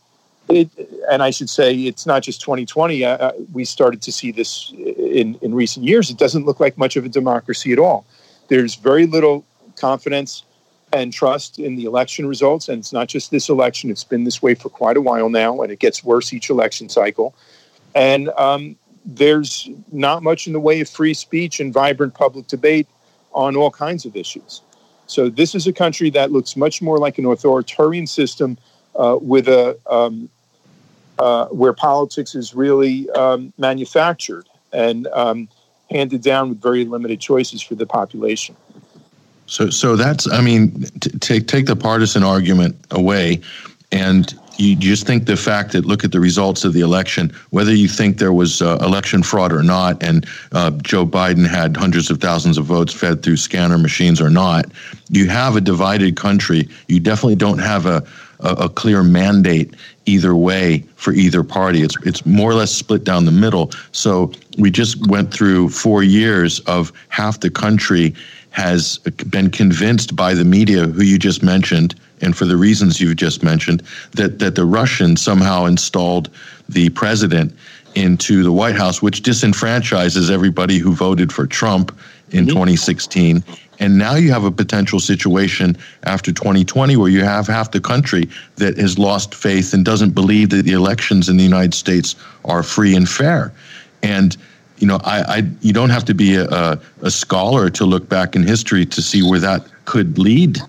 [0.50, 0.69] it,
[1.10, 3.06] and I should say it's not just 2020.
[3.06, 6.10] Uh, uh, we started to see this in, in recent years.
[6.10, 8.06] It doesn't look like much of a democracy at all.
[8.50, 10.43] There's very little confidence
[10.91, 12.69] and trust in the election results.
[12.69, 15.62] And it's not just this election, it's been this way for quite a while now,
[15.62, 17.34] and it gets worse each election cycle.
[17.96, 22.88] And um, there's not much in the way of free speech and vibrant public debate
[23.34, 24.62] on all kinds of issues.
[25.08, 28.58] So this is a country that looks much more like an authoritarian system
[28.96, 30.30] uh, with a um,
[31.20, 35.48] uh, where politics is really um, manufactured and um,
[35.92, 38.56] handed down with very limited choices for the population.
[39.46, 43.42] So, so that's I mean, t- take take the partisan argument away,
[43.92, 47.74] and you just think the fact that look at the results of the election, whether
[47.74, 52.10] you think there was uh, election fraud or not, and uh, Joe Biden had hundreds
[52.12, 54.66] of thousands of votes fed through scanner machines or not,
[55.10, 56.68] you have a divided country.
[56.88, 58.04] You definitely don't have a,
[58.39, 61.82] a, a clear mandate either way for either party.
[61.82, 63.72] It's it's more or less split down the middle.
[63.92, 68.13] So we just went through four years of half the country
[68.52, 73.17] has been convinced by the media, who you just mentioned, and for the reasons you've
[73.17, 76.30] just mentioned, that that the Russians somehow installed
[76.69, 77.54] the president
[77.95, 81.97] into the White House, which disenfranchises everybody who voted for Trump
[82.32, 82.54] in mm-hmm.
[82.54, 83.43] 2016.
[83.80, 88.30] And now you have a potential situation after 2020 where you have half the country
[88.56, 92.63] that has lost faith and doesn't believe that the elections in the United States are
[92.63, 93.52] free and fair.
[94.02, 94.38] And
[94.78, 98.36] you know, I, I you don't have to be a, a scholar to look back
[98.36, 100.60] in history to see where that could lead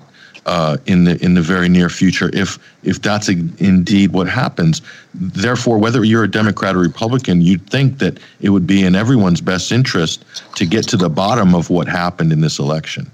[0.46, 4.82] uh, in the in the very near future if if that's a, indeed what happens.
[5.14, 9.40] Therefore, whether you're a Democrat or Republican, you'd think that it would be in everyone's
[9.40, 10.24] best interest
[10.56, 13.10] to get to the bottom of what happened in this election.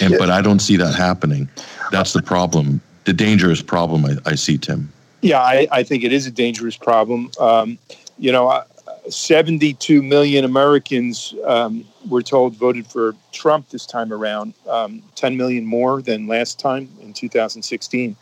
[0.00, 0.18] And yeah.
[0.18, 1.48] but I don't see that happening.
[1.90, 4.92] That's the problem, the dangerous problem I, I see, Tim.
[5.22, 7.30] Yeah, I, I, think it is a dangerous problem.
[7.40, 7.78] Um,
[8.18, 8.64] you know,
[9.08, 15.64] 72 million Americans, um, we're told, voted for Trump this time around, um, 10 million
[15.64, 18.16] more than last time in 2016.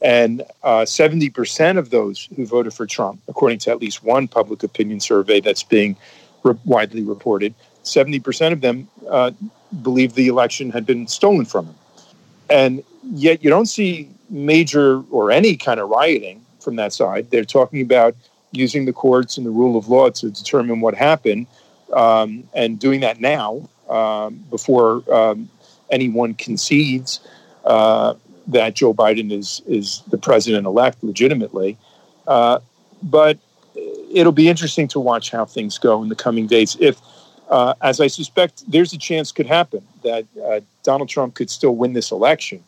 [0.00, 4.62] And uh, 70% of those who voted for Trump, according to at least one public
[4.62, 5.96] opinion survey that's being
[6.42, 9.30] re- widely reported, 70% of them uh,
[9.82, 11.74] believe the election had been stolen from them.
[12.50, 17.30] And yet you don't see major or any kind of rioting from that side.
[17.30, 18.16] They're talking about
[18.52, 21.46] using the courts and the rule of law to determine what happened,
[21.92, 25.48] um, and doing that now um, before um,
[25.90, 27.20] anyone concedes
[27.64, 28.14] uh,
[28.46, 31.76] that Joe Biden is is the president elect legitimately.
[32.26, 32.60] Uh,
[33.02, 33.38] but
[34.12, 36.76] it'll be interesting to watch how things go in the coming days.
[36.80, 37.00] If,
[37.48, 41.74] uh, as I suspect, there's a chance could happen that uh, Donald Trump could still
[41.74, 42.62] win this election.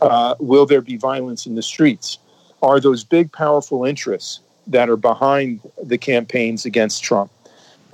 [0.00, 2.18] Uh, will there be violence in the streets?
[2.62, 7.30] Are those big, powerful interests that are behind the campaigns against Trump,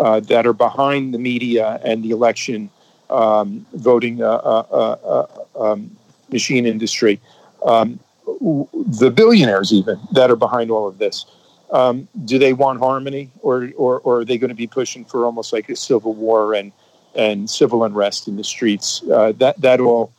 [0.01, 2.71] uh, that are behind the media and the election
[3.09, 5.27] um, voting uh, uh,
[5.57, 5.97] uh um,
[6.31, 7.21] machine industry,
[7.65, 11.25] um, the billionaires even that are behind all of this.
[11.71, 15.25] Um, do they want harmony, or, or, or are they going to be pushing for
[15.25, 16.73] almost like a civil war and
[17.15, 19.03] and civil unrest in the streets?
[19.11, 20.13] Uh, that that all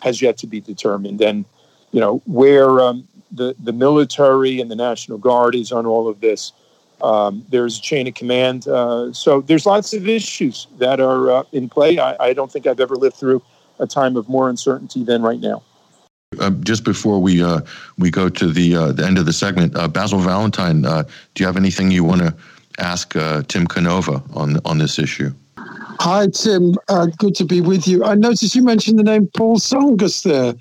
[0.00, 1.20] has yet to be determined.
[1.20, 1.44] And
[1.92, 6.20] you know where um, the, the military and the National Guard is on all of
[6.20, 6.52] this.
[7.02, 8.66] Um, there's a chain of command.
[8.66, 11.98] Uh, so there's lots of issues that are uh, in play.
[11.98, 13.42] I, I, don't think I've ever lived through
[13.78, 15.62] a time of more uncertainty than right now.
[16.40, 17.60] Uh, just before we uh,
[17.98, 21.04] we go to the uh, the end of the segment, uh, Basil Valentine, do
[21.38, 22.34] you have anything you want to
[22.78, 23.12] ask
[23.48, 25.32] Tim Canova on on this issue?
[26.00, 26.74] Hi, Tim.
[27.18, 28.04] good to be with you.
[28.04, 30.54] I noticed you mentioned the name Paul Tsongas there.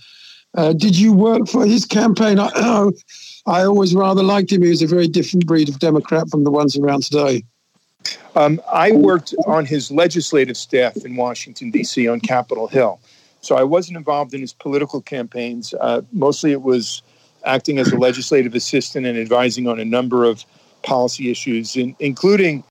[0.55, 2.39] Uh, did you work for his campaign?
[2.39, 2.49] I,
[3.45, 4.63] I always rather liked him.
[4.63, 7.43] He was a very different breed of Democrat from the ones around today.
[8.35, 12.99] Um, I worked on his legislative staff in Washington, D.C., on Capitol Hill.
[13.41, 15.73] So I wasn't involved in his political campaigns.
[15.79, 17.01] Uh, mostly it was
[17.45, 20.45] acting as a legislative assistant and advising on a number of
[20.83, 22.63] policy issues, in, including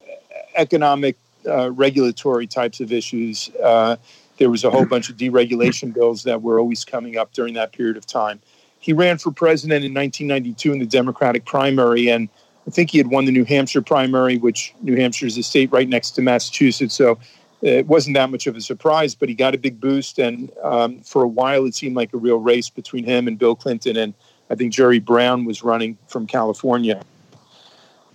[0.57, 1.17] economic,
[1.47, 3.51] uh, regulatory types of issues.
[3.63, 3.97] Uh,
[4.39, 7.73] there was a whole bunch of deregulation bills that were always coming up during that
[7.73, 8.41] period of time.
[8.81, 12.29] He ran for president in 1992 in the Democratic primary, and
[12.67, 15.71] I think he had won the New Hampshire primary, which New Hampshire is a state
[15.71, 16.95] right next to Massachusetts.
[16.95, 17.19] So
[17.63, 20.19] it wasn't that much of a surprise, but he got a big boost.
[20.19, 23.55] And um, for a while, it seemed like a real race between him and Bill
[23.55, 23.97] Clinton.
[23.97, 24.15] And
[24.51, 27.03] I think Jerry Brown was running from California.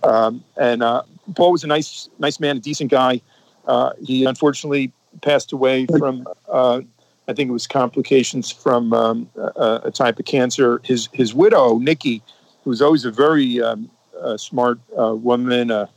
[0.02, 1.02] Um, and uh,
[1.34, 3.20] Paul was a nice, nice man, a decent guy.
[3.66, 4.92] Uh, he unfortunately
[5.22, 6.80] passed away from, uh,
[7.28, 10.80] I think it was complications from um, a, a, type of cancer.
[10.84, 12.22] His his widow, Niki,
[12.64, 13.90] who was always a very um,
[14.36, 15.88] smart uh, woman, a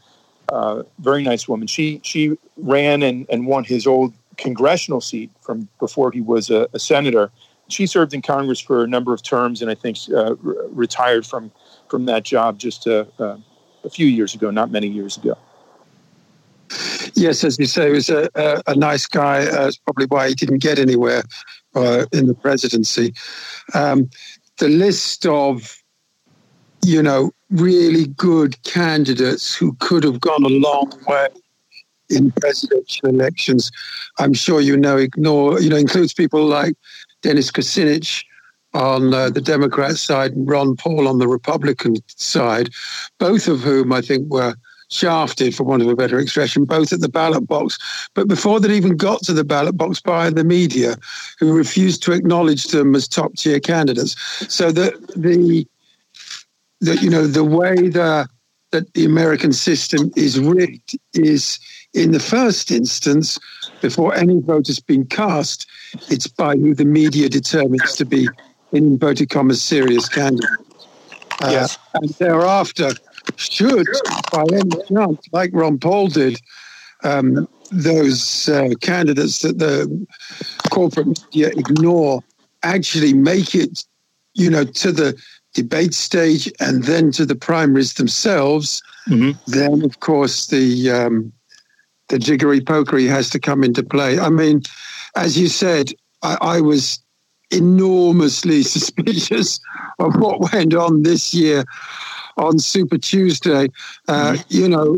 [1.00, 1.68] very nice woman.
[1.68, 6.68] She she ran and, and won his old congressional seat from before he was a,
[6.74, 7.32] a senator.
[7.70, 11.26] She served in Congress for a number of terms, and I think uh, re- retired
[11.26, 11.52] from
[11.90, 13.38] from that job just a, uh,
[13.84, 15.38] a few years ago, not many years ago.
[17.16, 19.46] Yes, as you say, he was a, a, a nice guy.
[19.46, 21.24] Uh, that's probably why he didn't get anywhere
[21.76, 23.14] uh, in the presidency.
[23.74, 24.10] Um,
[24.58, 25.78] the list of,
[26.84, 31.28] you know, really good candidates who could have gone a long way
[32.10, 33.72] in presidential elections,
[34.20, 36.76] I'm sure you know, ignore, you know, includes people like
[37.22, 38.24] Dennis Kucinich
[38.74, 42.70] on uh, the Democrat side and Ron Paul on the Republican side,
[43.20, 44.56] both of whom I think were
[44.94, 47.78] shafted, for want of a better expression, both at the ballot box,
[48.14, 50.96] but before they'd even got to the ballot box by the media,
[51.40, 54.16] who refused to acknowledge them as top tier candidates.
[54.54, 55.68] So the the
[56.82, 58.28] the you know the way the
[58.72, 61.60] that the American system is rigged is
[61.94, 63.40] in the first instance,
[63.82, 65.68] before any vote has been cast,
[66.10, 68.28] it's by who the media determines to be
[68.72, 70.88] in inverted commas serious candidates.
[71.42, 71.78] Uh, yes.
[71.94, 72.92] And thereafter,
[73.36, 73.88] should,
[74.32, 76.40] by any chance, like Ron Paul did,
[77.04, 80.08] um, those uh, candidates that the
[80.70, 82.24] corporate media ignore
[82.64, 83.84] actually make it,
[84.34, 85.20] you know, to the
[85.54, 89.32] debate stage and then to the primaries themselves, mm-hmm.
[89.52, 91.32] then of course the um,
[92.10, 94.20] the jiggery pokery has to come into play.
[94.20, 94.62] I mean,
[95.16, 97.00] as you said, I, I was
[97.52, 99.60] enormously suspicious
[100.00, 101.66] of what went on this year
[102.38, 103.68] on Super Tuesday.
[104.08, 104.42] Uh, mm-hmm.
[104.50, 104.98] You know,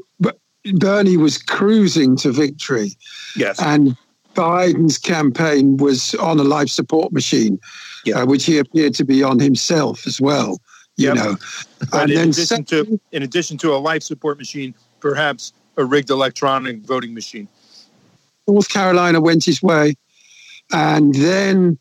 [0.74, 2.92] Bernie was cruising to victory.
[3.36, 3.62] Yes.
[3.62, 3.96] And
[4.34, 7.60] Biden's campaign was on a life support machine,
[8.04, 8.20] yeah.
[8.20, 10.60] uh, which he appeared to be on himself as well.
[10.98, 11.16] You yep.
[11.16, 11.36] know,
[11.92, 15.84] but and in then addition to in addition to a life support machine, perhaps a
[15.84, 17.50] rigged electronic voting machine.
[18.48, 19.96] North Carolina went his way,
[20.72, 21.78] and then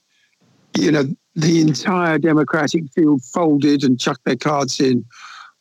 [0.76, 1.04] you know
[1.36, 5.04] the entire Democratic field folded and chucked their cards in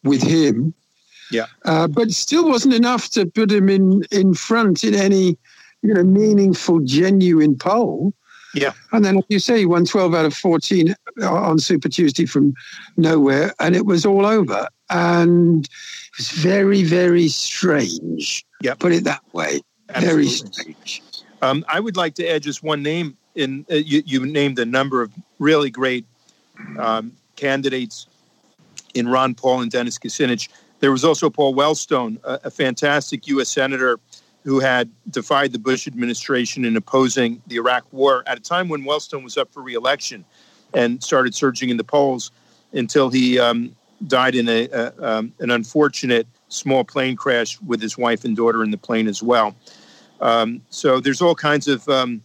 [0.04, 0.74] with him.
[1.32, 5.38] Yeah, uh, but still wasn't enough to put him in in front in any
[5.82, 8.14] you know meaningful, genuine poll.
[8.54, 8.74] Yeah.
[8.92, 12.54] And then, like you say, he won 12 out of 14 on Super Tuesday from
[12.98, 14.68] nowhere, and it was all over.
[14.90, 18.46] And it was very, very strange.
[18.62, 18.76] Yeah.
[18.76, 19.62] Put it that way.
[19.90, 20.24] Absolutely.
[20.24, 21.02] Very strange.
[21.42, 23.18] Um, I would like to add just one name.
[23.36, 26.06] In uh, you, you, named a number of really great
[26.78, 28.06] um, candidates
[28.94, 30.50] in Ron Paul and Dennis Kucinich.
[30.80, 33.50] There was also Paul Wellstone, a, a fantastic U.S.
[33.50, 34.00] senator
[34.44, 38.84] who had defied the Bush administration in opposing the Iraq War at a time when
[38.84, 40.26] Wellstone was up for reelection
[40.74, 42.32] and started surging in the polls
[42.74, 43.76] until he um,
[44.08, 48.64] died in a, a um, an unfortunate small plane crash with his wife and daughter
[48.64, 49.56] in the plane as well.
[50.22, 52.22] Um, so there's all kinds of um,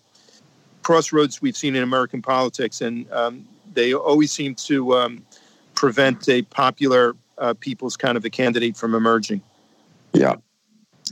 [0.82, 5.22] crossroads we've seen in American politics, and um, they always seem to um,
[5.74, 9.40] prevent a popular uh, people's kind of a candidate from emerging.
[10.12, 10.36] Yeah,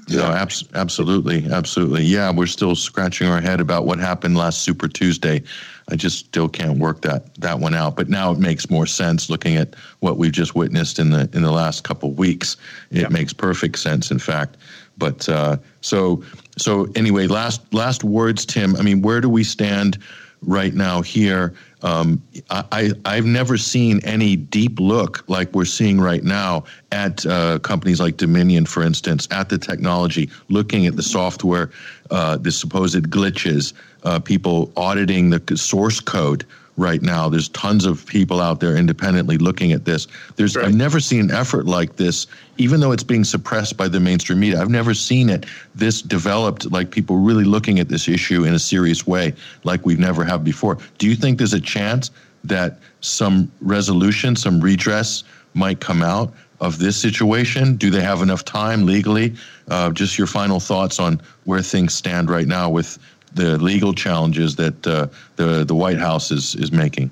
[0.08, 2.04] yeah, abs- absolutely, absolutely.
[2.04, 5.42] Yeah, we're still scratching our head about what happened last Super Tuesday.
[5.90, 7.96] I just still can't work that that one out.
[7.96, 11.42] But now it makes more sense looking at what we've just witnessed in the in
[11.42, 12.56] the last couple of weeks.
[12.90, 13.08] It yeah.
[13.08, 14.56] makes perfect sense, in fact.
[14.98, 16.22] But uh, so
[16.56, 18.76] so anyway, last last words, Tim.
[18.76, 19.98] I mean, where do we stand
[20.42, 21.54] right now here?
[21.82, 27.58] Um, I, I've never seen any deep look like we're seeing right now at uh,
[27.58, 31.70] companies like Dominion, for instance, at the technology, looking at the software,
[32.10, 33.74] uh, the supposed glitches,
[34.04, 36.46] uh, people auditing the source code
[36.76, 37.28] right now.
[37.28, 40.06] There's tons of people out there independently looking at this.
[40.36, 40.66] There's right.
[40.66, 42.26] I've never seen an effort like this,
[42.58, 44.60] even though it's being suppressed by the mainstream media.
[44.60, 48.58] I've never seen it this developed, like people really looking at this issue in a
[48.58, 50.78] serious way, like we've never have before.
[50.98, 52.10] Do you think there's a chance
[52.44, 55.24] that some resolution, some redress
[55.54, 57.76] might come out of this situation?
[57.76, 59.34] Do they have enough time legally?
[59.68, 62.98] Uh, just your final thoughts on where things stand right now with
[63.36, 65.06] the legal challenges that uh,
[65.36, 67.10] the the White House is is making?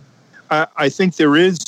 [0.50, 1.58] I, I think there is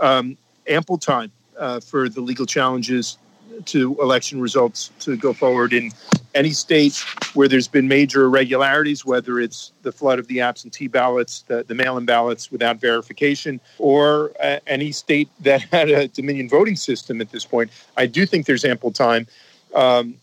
[0.00, 3.18] um, ample time uh, for the legal challenges
[3.64, 5.90] to election results to go forward in
[6.34, 11.42] any state where there's been major irregularities, whether it's the flood of the absentee ballots,
[11.48, 16.48] the, the mail in ballots without verification, or uh, any state that had a Dominion
[16.48, 17.70] voting system at this point.
[17.96, 19.26] I do think there's ample time.
[19.74, 20.16] Um,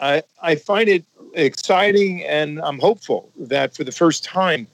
[0.00, 1.04] I, I find it
[1.44, 4.66] exciting and I'm hopeful that for the first time,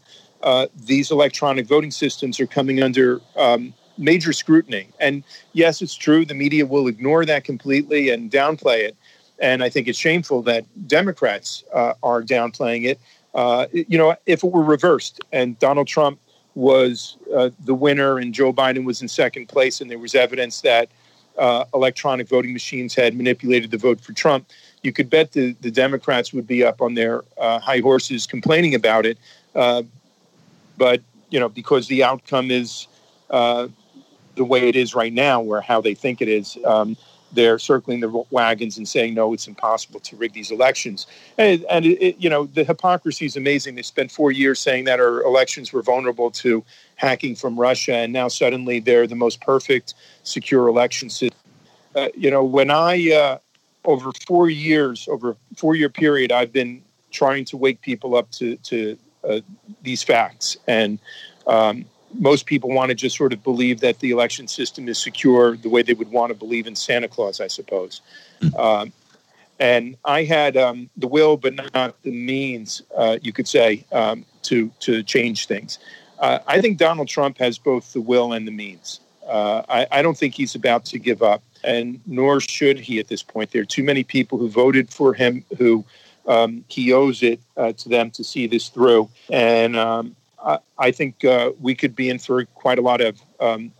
[0.43, 4.89] uh, these electronic voting systems are coming under um, major scrutiny.
[5.01, 8.97] And yes, it's true, the media will ignore that completely and downplay it.
[9.39, 13.01] And I think it's shameful that Democrats uh, are downplaying it.
[13.35, 16.21] Uh, you know, if it were reversed and Donald Trump
[16.55, 20.61] was uh, the winner and Joe Biden was in second place, and there was evidence
[20.61, 20.89] that
[21.37, 24.47] uh, electronic voting machines had manipulated the vote for Trump,
[24.85, 28.75] you could bet the, the Democrats would be up on their uh, high horses complaining
[28.75, 29.19] about it.
[29.55, 29.83] Uh,
[30.77, 32.87] but, you know, because the outcome is
[33.31, 33.67] uh,
[34.37, 36.97] the way it is right now, or how they think it is, um,
[37.33, 41.07] they're circling the wagons and saying, no, it's impossible to rig these elections.
[41.39, 43.75] And, and it, it, you know, the hypocrisy is amazing.
[43.75, 46.63] They spent four years saying that our elections were vulnerable to
[46.97, 51.39] hacking from Russia, and now suddenly they're the most perfect, secure election system.
[51.97, 53.39] Uh, you know, when I uh,
[53.85, 58.31] over four years, over a four year period, I've been trying to wake people up
[58.33, 59.41] to, to uh,
[59.83, 60.57] these facts.
[60.67, 60.99] And
[61.47, 61.85] um,
[62.19, 65.69] most people want to just sort of believe that the election system is secure the
[65.69, 68.01] way they would want to believe in Santa Claus, I suppose.
[68.41, 68.57] Mm-hmm.
[68.57, 68.93] Um,
[69.59, 74.25] and I had um, the will, but not the means, uh, you could say, um,
[74.43, 75.79] to to change things.
[76.19, 79.01] Uh, I think Donald Trump has both the will and the means.
[79.27, 81.43] Uh, I, I, don't think he's about to give up.
[81.63, 83.51] and nor should he at this point.
[83.51, 85.85] There are too many people who voted for him who
[86.27, 89.09] um, he owes it uh, to them to see this through.
[89.31, 90.15] And um,
[90.45, 93.73] I, I, think uh, we could be in for quite a lot of um,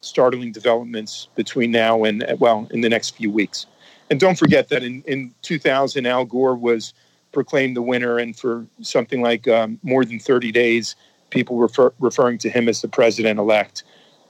[0.00, 3.66] startling developments between now and, well, in the next few weeks.
[4.10, 6.92] And don't forget that in, in 2000, Al Gore was
[7.32, 10.94] proclaimed the winner, and for something like um, more than 30 days,
[11.30, 13.84] people refer, referring to him as the president elect,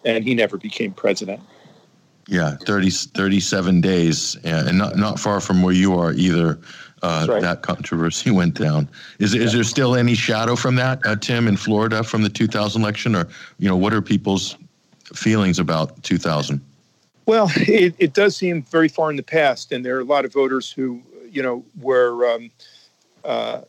[0.04, 1.40] and he never became president.
[2.28, 6.58] Yeah, 30, 37 days, and not, not far from where you are either.
[7.02, 7.42] Uh, right.
[7.42, 8.88] That controversy went down.
[9.18, 12.80] Is, is there still any shadow from that, uh, Tim, in Florida from the 2000
[12.80, 13.26] election, or
[13.58, 14.56] you know, what are people's
[15.12, 16.60] feelings about 2000?
[17.26, 20.24] Well, it, it does seem very far in the past, and there are a lot
[20.24, 22.50] of voters who, you know, were, um,
[23.24, 23.62] uh,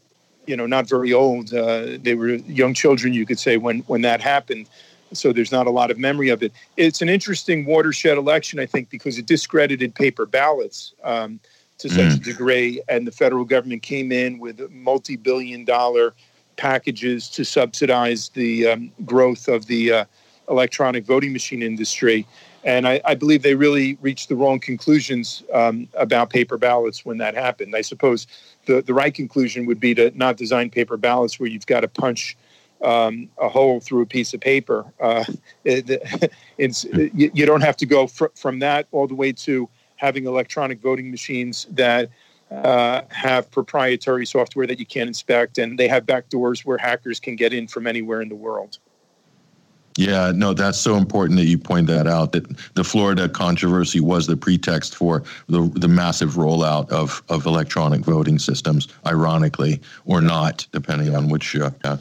[0.46, 1.52] you know, not very old.
[1.52, 4.68] Uh, they were young children, you could say, when when that happened
[5.14, 6.52] so there's not a lot of memory of it.
[6.78, 11.40] It's an interesting watershed election, I think, because it discredited paper ballots um,
[11.80, 12.16] to such mm.
[12.16, 16.14] a degree, and the federal government came in with multi-billion-dollar
[16.56, 20.06] packages to subsidize the um, growth of the uh,
[20.50, 22.28] electronic voting machine industry.
[22.64, 27.18] And I, I, believe they really reached the wrong conclusions um, about paper ballots when
[27.18, 27.76] that happened.
[27.76, 28.26] I suppose
[28.66, 31.88] the, the right conclusion would be to not design paper ballots where you've got to
[31.88, 32.38] punch
[32.84, 34.86] um, a hole through a piece of paper.
[35.00, 35.24] Uh,
[35.64, 39.70] it, it's, you, you, don't have to go fr- from that all the way to
[39.96, 42.10] having electronic voting machines that
[42.52, 47.20] uh, have proprietary software that you can't inspect, and they have back doors where hackers
[47.20, 48.78] can get in from anywhere in the world.
[49.96, 52.32] Yeah, no, that's so important that you point that out.
[52.32, 58.02] That the Florida controversy was the pretext for the the massive rollout of of electronic
[58.02, 61.56] voting systems, ironically, or not, depending on which.
[61.56, 61.98] Uh,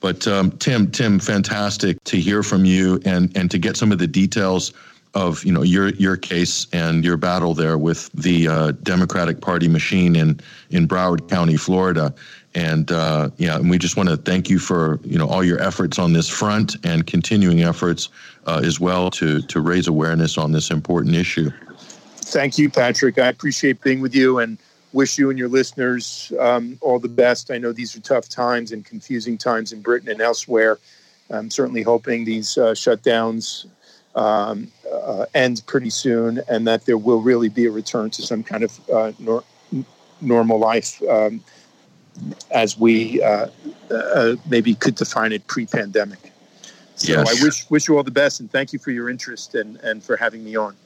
[0.00, 3.98] but um, Tim, Tim, fantastic to hear from you and and to get some of
[3.98, 4.72] the details
[5.14, 9.68] of you know your your case and your battle there with the uh, Democratic Party
[9.68, 10.40] machine in
[10.70, 12.14] in Broward County, Florida.
[12.54, 15.60] And uh, yeah, and we just want to thank you for you know all your
[15.60, 18.08] efforts on this front and continuing efforts
[18.46, 21.50] uh, as well to to raise awareness on this important issue.
[22.16, 23.18] Thank you, Patrick.
[23.18, 24.58] I appreciate being with you and
[24.92, 27.50] wish you and your listeners um, all the best.
[27.50, 30.78] I know these are tough times and confusing times in Britain and elsewhere.
[31.30, 33.66] I'm certainly hoping these uh, shutdowns
[34.14, 38.42] um, uh, end pretty soon and that there will really be a return to some
[38.42, 39.44] kind of uh, nor-
[40.20, 41.42] normal life um,
[42.50, 43.46] as we uh,
[43.90, 46.32] uh, maybe could define it pre pandemic.
[46.96, 47.40] So yes.
[47.40, 50.02] I wish, wish you all the best and thank you for your interest and, and
[50.02, 50.76] for having me on.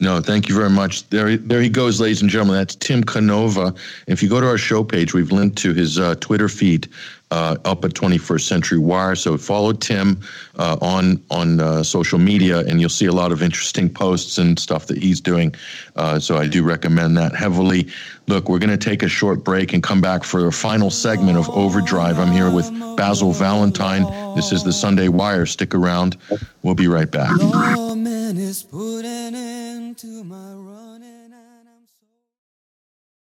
[0.00, 1.08] No, thank you very much.
[1.08, 2.56] There, there he goes, ladies and gentlemen.
[2.56, 3.74] That's Tim Canova.
[4.06, 6.88] If you go to our show page, we've linked to his uh, Twitter feed
[7.30, 9.14] uh, up at 21st Century Wire.
[9.14, 10.20] So follow Tim
[10.56, 14.58] uh, on on uh, social media, and you'll see a lot of interesting posts and
[14.58, 15.54] stuff that he's doing.
[15.96, 17.88] Uh, so I do recommend that heavily.
[18.26, 21.38] Look, we're going to take a short break and come back for a final segment
[21.38, 22.18] of Overdrive.
[22.18, 24.04] I'm here with Basil Valentine.
[24.34, 25.46] This is the Sunday Wire.
[25.46, 26.16] Stick around.
[26.62, 27.30] We'll be right back.